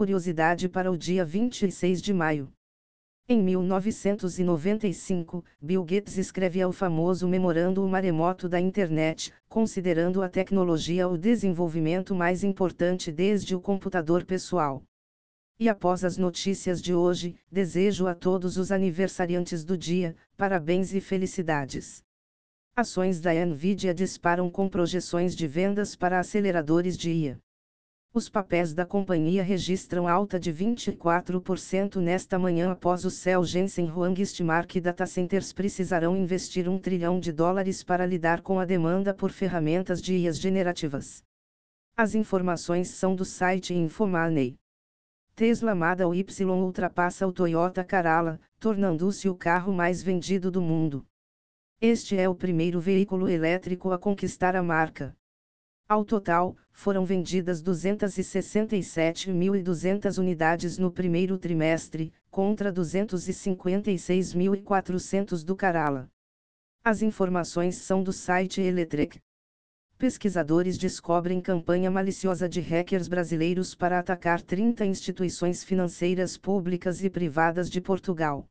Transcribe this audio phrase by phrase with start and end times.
[0.00, 2.50] curiosidade para o dia 26 de maio.
[3.28, 11.06] Em 1995, Bill Gates escreve o famoso Memorando o Maremoto da Internet, considerando a tecnologia
[11.06, 14.82] o desenvolvimento mais importante desde o computador pessoal.
[15.58, 21.00] E após as notícias de hoje, desejo a todos os aniversariantes do dia, parabéns e
[21.02, 22.02] felicidades.
[22.74, 27.38] Ações da Nvidia disparam com projeções de vendas para aceleradores de IA.
[28.12, 34.20] Os papéis da companhia registram alta de 24% nesta manhã após o Cell Jensen Huang
[34.20, 39.14] estimar que data centers precisarão investir um trilhão de dólares para lidar com a demanda
[39.14, 41.22] por ferramentas de IAs generativas.
[41.96, 44.58] As informações são do site Infomoney.
[45.36, 51.06] Tesla Model Y ultrapassa o Toyota Corolla, tornando-se o carro mais vendido do mundo.
[51.80, 55.16] Este é o primeiro veículo elétrico a conquistar a marca.
[55.90, 66.08] Ao total, foram vendidas 267.200 unidades no primeiro trimestre, contra 256.400 do Corolla.
[66.84, 69.18] As informações são do site Electrek.
[69.98, 77.68] Pesquisadores descobrem campanha maliciosa de hackers brasileiros para atacar 30 instituições financeiras públicas e privadas
[77.68, 78.46] de Portugal.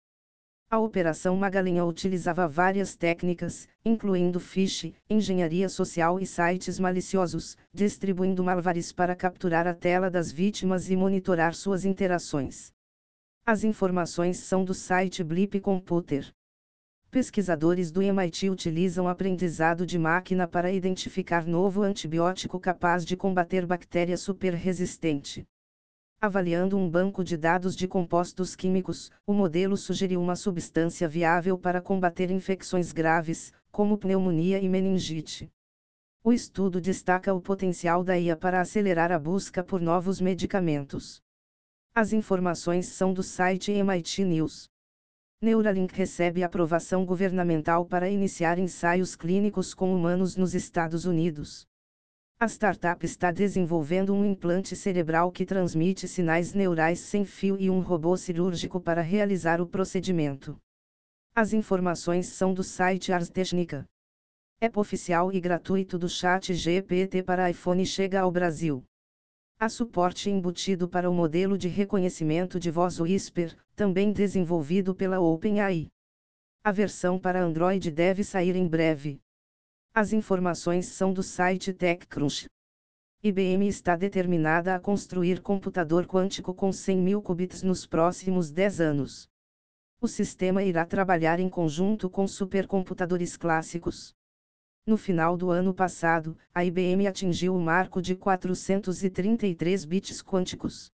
[0.72, 8.92] A Operação Magalinha utilizava várias técnicas, incluindo phish, engenharia social e sites maliciosos, distribuindo malvares
[8.92, 12.72] para capturar a tela das vítimas e monitorar suas interações.
[13.44, 16.32] As informações são do site Blip Computer.
[17.10, 24.18] Pesquisadores do MIT utilizam aprendizado de máquina para identificar novo antibiótico capaz de combater bactéria
[24.18, 25.48] superresistente.
[26.22, 31.82] Avaliando um banco de dados de compostos químicos, o modelo sugeriu uma substância viável para
[31.82, 35.50] combater infecções graves, como pneumonia e meningite.
[36.22, 41.22] O estudo destaca o potencial da IA para acelerar a busca por novos medicamentos.
[41.96, 44.70] As informações são do site MIT News.
[45.42, 51.69] Neuralink recebe aprovação governamental para iniciar ensaios clínicos com humanos nos Estados Unidos.
[52.42, 57.82] A startup está desenvolvendo um implante cerebral que transmite sinais neurais sem fio e um
[57.82, 60.58] robô cirúrgico para realizar o procedimento.
[61.36, 63.86] As informações são do site Ars Technica.
[64.62, 68.86] App oficial e gratuito do Chat GPT para iPhone chega ao Brasil.
[69.60, 75.90] Há suporte embutido para o modelo de reconhecimento de voz Whisper, também desenvolvido pela OpenAI.
[76.64, 79.20] A versão para Android deve sair em breve.
[79.94, 82.48] As informações são do site TechCrunch.
[83.24, 89.28] IBM está determinada a construir computador quântico com 100 mil qubits nos próximos 10 anos.
[90.00, 94.14] O sistema irá trabalhar em conjunto com supercomputadores clássicos.
[94.86, 100.92] No final do ano passado, a IBM atingiu o marco de 433 bits quânticos.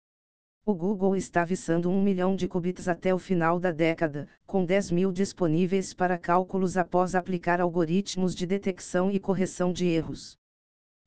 [0.64, 4.92] O Google está visando um milhão de qubits até o final da década, com 10
[4.92, 10.38] mil disponíveis para cálculos após aplicar algoritmos de detecção e correção de erros.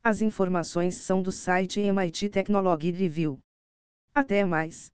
[0.02, 3.38] As informações são do site MIT Technology Review.
[4.12, 4.90] Até mais.